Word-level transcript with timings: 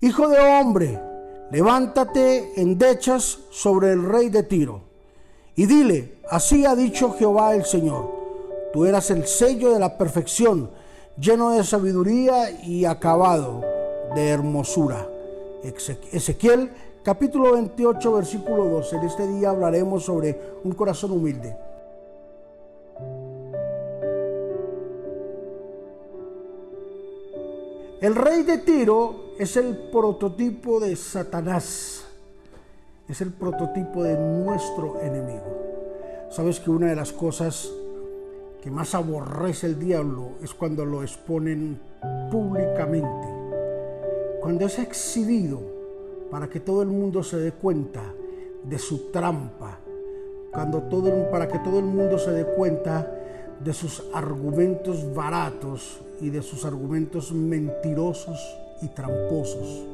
Hijo 0.00 0.28
de 0.28 0.38
hombre, 0.38 1.00
levántate 1.50 2.52
endechas 2.60 3.40
sobre 3.50 3.90
el 3.90 4.04
rey 4.04 4.28
de 4.28 4.44
Tiro 4.44 4.82
y 5.56 5.66
dile, 5.66 6.20
así 6.30 6.64
ha 6.64 6.76
dicho 6.76 7.16
Jehová 7.18 7.56
el 7.56 7.64
Señor, 7.64 8.08
tú 8.72 8.86
eras 8.86 9.10
el 9.10 9.26
sello 9.26 9.72
de 9.72 9.80
la 9.80 9.98
perfección, 9.98 10.70
lleno 11.18 11.50
de 11.50 11.64
sabiduría 11.64 12.48
y 12.64 12.84
acabado 12.84 13.60
de 14.14 14.28
hermosura. 14.28 15.04
Ezequiel 16.12 16.70
capítulo 17.02 17.54
28 17.54 18.12
versículo 18.12 18.66
12. 18.66 18.96
En 18.96 19.02
este 19.02 19.26
día 19.26 19.50
hablaremos 19.50 20.04
sobre 20.04 20.38
un 20.62 20.74
corazón 20.74 21.10
humilde. 21.10 21.56
El 28.00 28.14
rey 28.14 28.44
de 28.44 28.58
Tiro 28.58 29.27
es 29.38 29.56
el 29.56 29.76
prototipo 29.76 30.80
de 30.80 30.96
Satanás. 30.96 32.04
Es 33.08 33.20
el 33.20 33.32
prototipo 33.32 34.02
de 34.02 34.18
nuestro 34.18 35.00
enemigo. 35.00 36.26
Sabes 36.30 36.58
que 36.60 36.70
una 36.70 36.88
de 36.88 36.96
las 36.96 37.12
cosas 37.12 37.70
que 38.60 38.70
más 38.70 38.94
aborrece 38.94 39.68
el 39.68 39.78
diablo 39.78 40.32
es 40.42 40.52
cuando 40.52 40.84
lo 40.84 41.02
exponen 41.02 41.80
públicamente. 42.30 43.28
Cuando 44.40 44.66
es 44.66 44.78
exhibido 44.80 45.60
para 46.30 46.48
que 46.48 46.60
todo 46.60 46.82
el 46.82 46.88
mundo 46.88 47.22
se 47.22 47.38
dé 47.38 47.52
cuenta 47.52 48.02
de 48.64 48.78
su 48.78 49.10
trampa. 49.10 49.78
Cuando 50.52 50.82
todo, 50.82 51.30
para 51.30 51.46
que 51.46 51.60
todo 51.60 51.78
el 51.78 51.84
mundo 51.84 52.18
se 52.18 52.32
dé 52.32 52.44
cuenta 52.44 53.14
de 53.60 53.72
sus 53.72 54.02
argumentos 54.12 55.14
baratos 55.14 56.00
y 56.20 56.30
de 56.30 56.42
sus 56.42 56.64
argumentos 56.64 57.32
mentirosos 57.32 58.38
y 58.82 58.88
tramposos. 58.88 59.84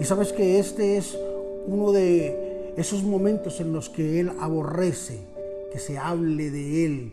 Y 0.00 0.04
sabes 0.04 0.32
que 0.32 0.58
este 0.58 0.96
es 0.96 1.18
uno 1.66 1.92
de 1.92 2.72
esos 2.76 3.02
momentos 3.02 3.60
en 3.60 3.72
los 3.72 3.88
que 3.88 4.20
Él 4.20 4.32
aborrece 4.40 5.20
que 5.72 5.78
se 5.78 5.98
hable 5.98 6.50
de 6.50 6.84
Él, 6.84 7.12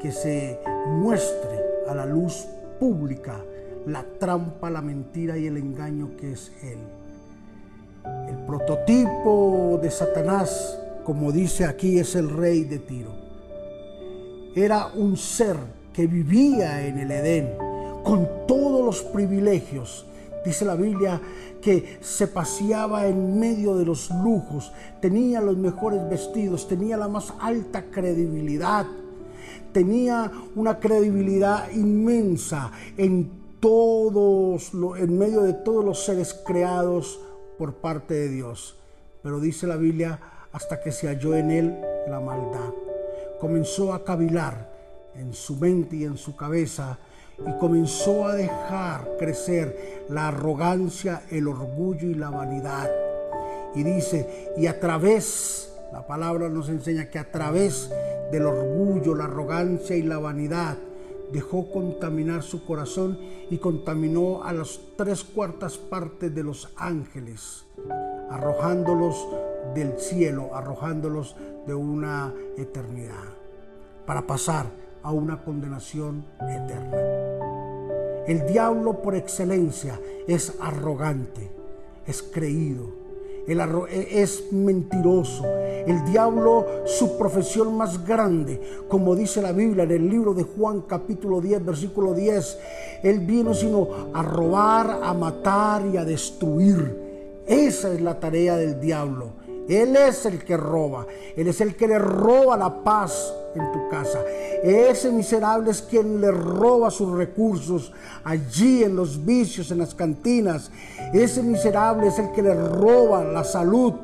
que 0.00 0.10
se 0.10 0.58
muestre 0.86 1.60
a 1.88 1.94
la 1.94 2.06
luz 2.06 2.46
pública 2.80 3.44
la 3.86 4.04
trampa, 4.18 4.70
la 4.70 4.82
mentira 4.82 5.36
y 5.36 5.46
el 5.46 5.56
engaño 5.56 6.16
que 6.16 6.32
es 6.32 6.52
Él. 6.62 6.78
El 8.28 8.36
prototipo 8.46 9.78
de 9.82 9.90
Satanás, 9.90 10.78
como 11.04 11.32
dice 11.32 11.64
aquí, 11.64 11.98
es 11.98 12.14
el 12.14 12.30
rey 12.30 12.64
de 12.64 12.78
Tiro. 12.78 13.12
Era 14.54 14.88
un 14.94 15.16
ser 15.16 15.56
que 15.92 16.06
vivía 16.06 16.86
en 16.86 16.98
el 16.98 17.10
Edén 17.10 17.54
con 18.02 18.28
todos 18.46 18.84
los 18.84 19.02
privilegios. 19.02 20.06
Dice 20.44 20.64
la 20.64 20.74
Biblia 20.74 21.20
que 21.60 21.98
se 22.00 22.26
paseaba 22.26 23.06
en 23.06 23.38
medio 23.38 23.76
de 23.76 23.84
los 23.84 24.10
lujos, 24.10 24.72
tenía 25.00 25.40
los 25.40 25.56
mejores 25.56 26.08
vestidos, 26.08 26.66
tenía 26.66 26.96
la 26.96 27.06
más 27.08 27.32
alta 27.40 27.84
credibilidad, 27.90 28.86
tenía 29.72 30.30
una 30.56 30.80
credibilidad 30.80 31.70
inmensa 31.70 32.72
en 32.96 33.30
todos, 33.60 34.72
en 34.98 35.16
medio 35.16 35.42
de 35.42 35.52
todos 35.52 35.84
los 35.84 36.04
seres 36.04 36.34
creados 36.44 37.20
por 37.56 37.74
parte 37.74 38.14
de 38.14 38.28
Dios. 38.28 38.76
Pero 39.22 39.38
dice 39.38 39.68
la 39.68 39.76
Biblia, 39.76 40.18
hasta 40.52 40.80
que 40.80 40.90
se 40.90 41.06
halló 41.06 41.36
en 41.36 41.52
él 41.52 41.80
la 42.08 42.18
maldad. 42.18 42.72
Comenzó 43.40 43.94
a 43.94 44.04
cavilar 44.04 44.70
en 45.14 45.32
su 45.32 45.56
mente 45.56 45.96
y 45.96 46.04
en 46.04 46.16
su 46.16 46.34
cabeza 46.34 46.98
y 47.38 47.58
comenzó 47.58 48.26
a 48.26 48.34
dejar 48.34 49.16
crecer 49.18 50.04
la 50.08 50.28
arrogancia, 50.28 51.22
el 51.30 51.48
orgullo 51.48 52.08
y 52.08 52.14
la 52.14 52.30
vanidad. 52.30 52.90
Y 53.74 53.82
dice, 53.82 54.52
y 54.56 54.66
a 54.66 54.78
través, 54.78 55.74
la 55.92 56.06
palabra 56.06 56.48
nos 56.48 56.68
enseña 56.68 57.08
que 57.08 57.18
a 57.18 57.30
través 57.30 57.90
del 58.30 58.46
orgullo, 58.46 59.14
la 59.14 59.24
arrogancia 59.24 59.96
y 59.96 60.02
la 60.02 60.18
vanidad, 60.18 60.76
dejó 61.32 61.70
contaminar 61.70 62.42
su 62.42 62.64
corazón 62.64 63.18
y 63.50 63.58
contaminó 63.58 64.44
a 64.44 64.52
las 64.52 64.78
tres 64.96 65.24
cuartas 65.24 65.78
partes 65.78 66.34
de 66.34 66.42
los 66.42 66.72
ángeles, 66.76 67.64
arrojándolos 68.30 69.26
del 69.74 69.98
cielo, 69.98 70.54
arrojándolos 70.54 71.36
de 71.66 71.74
una 71.74 72.32
eternidad, 72.58 73.24
para 74.04 74.26
pasar 74.26 74.66
a 75.02 75.12
una 75.12 75.42
condenación 75.42 76.24
eterna. 76.40 76.98
El 78.26 78.46
diablo 78.46 79.02
por 79.02 79.16
excelencia 79.16 79.98
es 80.28 80.54
arrogante, 80.60 81.50
es 82.06 82.22
creído, 82.22 83.02
e, 83.46 84.22
es 84.22 84.52
mentiroso. 84.52 85.44
El 85.86 86.04
diablo, 86.04 86.66
su 86.84 87.18
profesión 87.18 87.76
más 87.76 88.06
grande, 88.06 88.60
como 88.88 89.16
dice 89.16 89.42
la 89.42 89.50
Biblia 89.50 89.82
en 89.82 89.90
el 89.90 90.08
libro 90.08 90.32
de 90.32 90.44
Juan 90.44 90.82
capítulo 90.82 91.40
10, 91.40 91.64
versículo 91.64 92.14
10, 92.14 92.58
él 93.02 93.20
vino 93.20 93.52
sino 93.52 93.88
a 94.14 94.22
robar, 94.22 95.00
a 95.02 95.12
matar 95.12 95.84
y 95.92 95.96
a 95.96 96.04
destruir. 96.04 97.42
Esa 97.44 97.92
es 97.92 98.00
la 98.00 98.20
tarea 98.20 98.56
del 98.56 98.80
diablo. 98.80 99.41
Él 99.68 99.96
es 99.96 100.26
el 100.26 100.44
que 100.44 100.56
roba. 100.56 101.06
Él 101.36 101.48
es 101.48 101.60
el 101.60 101.76
que 101.76 101.88
le 101.88 101.98
roba 101.98 102.56
la 102.56 102.82
paz 102.82 103.32
en 103.54 103.72
tu 103.72 103.88
casa. 103.88 104.20
Ese 104.62 105.10
miserable 105.10 105.70
es 105.70 105.82
quien 105.82 106.20
le 106.20 106.30
roba 106.30 106.90
sus 106.90 107.16
recursos 107.16 107.92
allí 108.24 108.84
en 108.84 108.96
los 108.96 109.24
vicios, 109.24 109.70
en 109.70 109.78
las 109.78 109.94
cantinas. 109.94 110.70
Ese 111.12 111.42
miserable 111.42 112.08
es 112.08 112.18
el 112.18 112.32
que 112.32 112.42
le 112.42 112.54
roba 112.54 113.24
la 113.24 113.44
salud. 113.44 113.94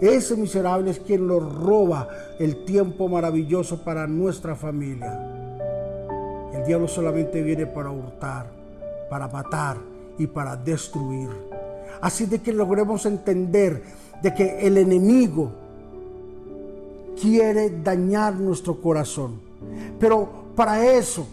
Ese 0.00 0.36
miserable 0.36 0.90
es 0.90 1.00
quien 1.00 1.26
lo 1.26 1.40
roba 1.40 2.08
el 2.38 2.64
tiempo 2.64 3.08
maravilloso 3.08 3.82
para 3.82 4.06
nuestra 4.06 4.54
familia. 4.54 5.18
El 6.54 6.64
diablo 6.64 6.86
solamente 6.86 7.42
viene 7.42 7.66
para 7.66 7.90
hurtar, 7.90 8.46
para 9.10 9.26
matar 9.28 9.76
y 10.18 10.26
para 10.26 10.56
destruir. 10.56 11.57
Así 12.00 12.26
de 12.26 12.40
que 12.40 12.52
logremos 12.52 13.06
entender 13.06 13.82
de 14.22 14.34
que 14.34 14.66
el 14.66 14.78
enemigo 14.78 15.52
quiere 17.20 17.70
dañar 17.82 18.34
nuestro 18.34 18.80
corazón. 18.80 19.40
Pero 19.98 20.28
para 20.54 20.84
eso 20.86 21.26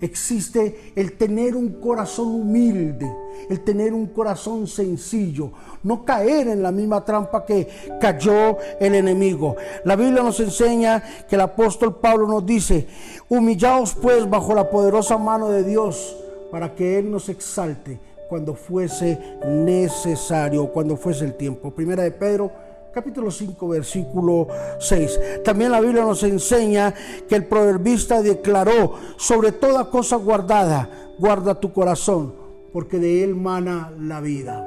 existe 0.00 0.92
el 0.94 1.16
tener 1.16 1.56
un 1.56 1.80
corazón 1.80 2.28
humilde, 2.28 3.10
el 3.48 3.60
tener 3.64 3.92
un 3.92 4.06
corazón 4.06 4.66
sencillo, 4.66 5.50
no 5.82 6.04
caer 6.04 6.48
en 6.48 6.62
la 6.62 6.70
misma 6.70 7.04
trampa 7.04 7.44
que 7.44 7.68
cayó 8.00 8.58
el 8.78 8.94
enemigo. 8.94 9.56
La 9.84 9.96
Biblia 9.96 10.22
nos 10.22 10.38
enseña 10.40 11.02
que 11.28 11.36
el 11.36 11.40
apóstol 11.40 11.96
Pablo 11.96 12.26
nos 12.26 12.44
dice, 12.44 12.86
humillaos 13.28 13.94
pues 13.94 14.28
bajo 14.28 14.54
la 14.54 14.70
poderosa 14.70 15.16
mano 15.16 15.48
de 15.48 15.64
Dios 15.64 16.16
para 16.50 16.74
que 16.74 16.98
Él 16.98 17.10
nos 17.10 17.28
exalte 17.28 17.98
cuando 18.28 18.54
fuese 18.54 19.18
necesario, 19.46 20.66
cuando 20.72 20.96
fuese 20.96 21.24
el 21.24 21.34
tiempo. 21.34 21.70
Primera 21.70 22.02
de 22.02 22.10
Pedro 22.10 22.50
capítulo 22.96 23.30
5, 23.30 23.68
versículo 23.68 24.48
6. 24.78 25.20
También 25.44 25.70
la 25.70 25.82
Biblia 25.82 26.02
nos 26.02 26.22
enseña 26.22 26.94
que 27.28 27.34
el 27.34 27.44
proverbista 27.44 28.22
declaró, 28.22 28.94
sobre 29.18 29.52
toda 29.52 29.90
cosa 29.90 30.16
guardada, 30.16 30.88
guarda 31.18 31.60
tu 31.60 31.74
corazón, 31.74 32.34
porque 32.72 32.98
de 32.98 33.22
él 33.22 33.34
mana 33.34 33.92
la 34.00 34.22
vida. 34.22 34.66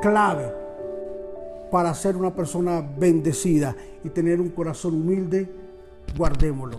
Clave 0.00 0.52
para 1.72 1.92
ser 1.92 2.16
una 2.16 2.32
persona 2.32 2.88
bendecida 2.96 3.74
y 4.04 4.10
tener 4.10 4.40
un 4.40 4.50
corazón 4.50 4.94
humilde, 4.94 5.50
guardémoslo 6.16 6.78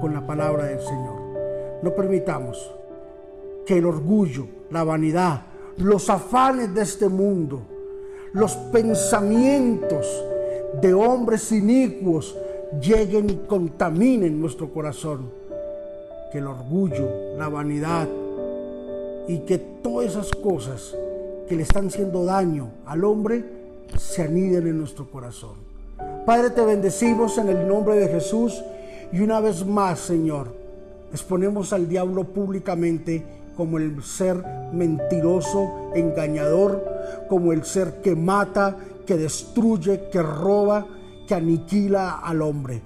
con 0.00 0.14
la 0.14 0.26
palabra 0.26 0.64
del 0.64 0.80
Señor. 0.80 1.20
No 1.82 1.94
permitamos 1.94 2.72
que 3.66 3.78
el 3.78 3.86
orgullo, 3.86 4.46
la 4.70 4.84
vanidad, 4.84 5.42
los 5.78 6.10
afanes 6.10 6.74
de 6.74 6.82
este 6.82 7.08
mundo, 7.08 7.62
los 8.32 8.52
pensamientos 8.72 10.06
de 10.80 10.92
hombres 10.94 11.50
inicuos 11.52 12.36
lleguen 12.80 13.30
y 13.30 13.36
contaminen 13.46 14.40
nuestro 14.40 14.72
corazón. 14.72 15.30
Que 16.32 16.38
el 16.38 16.46
orgullo, 16.48 17.36
la 17.38 17.48
vanidad 17.48 18.08
y 19.28 19.38
que 19.40 19.58
todas 19.58 20.10
esas 20.10 20.30
cosas 20.32 20.94
que 21.48 21.56
le 21.56 21.62
están 21.62 21.86
haciendo 21.86 22.24
daño 22.24 22.70
al 22.86 23.04
hombre 23.04 23.44
se 23.96 24.22
aniden 24.22 24.66
en 24.66 24.78
nuestro 24.78 25.08
corazón. 25.10 25.54
Padre, 26.26 26.50
te 26.50 26.64
bendecimos 26.64 27.38
en 27.38 27.48
el 27.48 27.68
nombre 27.68 27.96
de 27.96 28.08
Jesús 28.08 28.62
y 29.12 29.20
una 29.20 29.40
vez 29.40 29.64
más, 29.64 30.00
Señor, 30.00 30.48
exponemos 31.12 31.72
al 31.72 31.88
diablo 31.88 32.24
públicamente 32.24 33.24
como 33.56 33.78
el 33.78 34.02
ser 34.02 34.42
mentiroso, 34.72 35.90
engañador, 35.94 36.84
como 37.28 37.52
el 37.52 37.64
ser 37.64 38.00
que 38.02 38.14
mata, 38.14 38.76
que 39.06 39.16
destruye, 39.16 40.08
que 40.10 40.22
roba, 40.22 40.86
que 41.26 41.34
aniquila 41.34 42.20
al 42.22 42.42
hombre. 42.42 42.82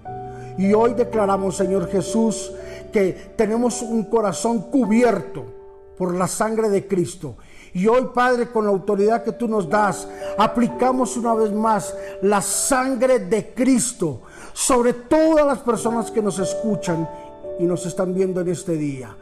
Y 0.58 0.72
hoy 0.72 0.94
declaramos, 0.94 1.56
Señor 1.56 1.88
Jesús, 1.88 2.52
que 2.92 3.32
tenemos 3.36 3.82
un 3.82 4.04
corazón 4.04 4.70
cubierto 4.70 5.58
por 5.96 6.14
la 6.14 6.28
sangre 6.28 6.68
de 6.68 6.86
Cristo 6.86 7.36
Y 7.74 7.86
hoy, 7.86 8.08
Padre, 8.14 8.48
con 8.50 8.64
la 8.64 8.70
autoridad 8.70 9.22
que 9.22 9.32
tú 9.32 9.46
nos 9.46 9.68
das, 9.68 10.08
aplicamos 10.38 11.16
una 11.16 11.34
vez 11.34 11.52
más 11.52 11.94
la 12.22 12.40
sangre 12.40 13.18
de 13.18 13.52
Cristo 13.52 14.22
sobre 14.52 14.94
todas 14.94 15.46
las 15.46 15.58
personas 15.58 16.10
que 16.10 16.22
nos 16.22 16.38
escuchan 16.38 17.08
y 17.58 17.64
nos 17.64 17.84
están 17.86 18.14
viendo 18.14 18.40
en 18.40 18.48
este 18.48 18.72
día. 18.76 19.14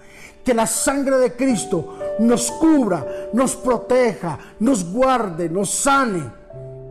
Que 0.44 0.54
la 0.54 0.66
sangre 0.66 1.16
de 1.16 1.32
Cristo 1.32 1.98
nos 2.20 2.50
cubra, 2.52 3.28
nos 3.32 3.56
proteja, 3.56 4.38
nos 4.60 4.92
guarde, 4.92 5.48
nos 5.48 5.70
sane. 5.70 6.22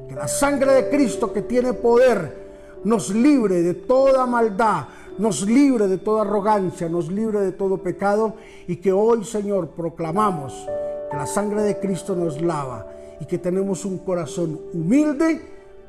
Que 0.10 0.16
la 0.16 0.28
sangre 0.28 0.74
de 0.74 0.90
Cristo 0.90 1.32
que 1.32 1.42
tiene 1.42 1.74
poder 1.74 2.46
nos 2.84 3.10
libre 3.10 3.62
de 3.62 3.74
toda 3.74 4.26
maldad, 4.26 4.86
nos 5.18 5.48
libre 5.48 5.88
de 5.88 5.98
toda 5.98 6.24
arrogancia, 6.24 6.90
nos 6.90 7.10
libre 7.12 7.40
de 7.40 7.52
todo 7.52 7.78
pecado 7.78 8.36
y 8.68 8.76
que 8.78 8.92
hoy, 8.92 9.24
Señor, 9.24 9.70
proclamamos 9.70 10.68
que 11.10 11.18
la 11.18 11.26
sangre 11.26 11.62
de 11.64 11.80
Cristo 11.80 12.16
nos 12.16 12.42
lava 12.42 12.88
y 13.20 13.26
que 13.26 13.38
tenemos 13.38 13.86
un 13.86 14.00
corazón 14.00 14.60
humilde 14.74 15.42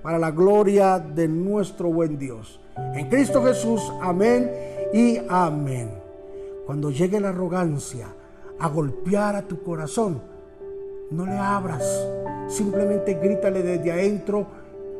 para 0.02 0.18
la 0.18 0.30
gloria 0.30 1.00
de 1.00 1.26
nuestro 1.26 1.90
buen 1.90 2.16
Dios. 2.16 2.60
En 2.94 3.08
Cristo 3.08 3.42
Jesús, 3.42 3.92
amén 4.00 4.75
y 4.92 5.18
amén. 5.28 5.90
Cuando 6.66 6.90
llegue 6.90 7.20
la 7.20 7.28
arrogancia 7.28 8.08
a 8.58 8.68
golpear 8.68 9.36
a 9.36 9.42
tu 9.42 9.62
corazón, 9.62 10.20
no 11.10 11.24
le 11.24 11.36
abras, 11.36 11.84
simplemente 12.48 13.14
grítale 13.14 13.62
desde 13.62 13.92
adentro, 13.92 14.46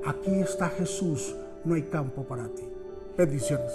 aquí 0.05 0.41
está 0.41 0.69
Jesús 0.69 1.35
no 1.67 1.75
hay 1.75 1.83
campo 1.83 2.23
para 2.23 2.45
ti. 2.45 2.63
Bendiciones. 3.19 3.73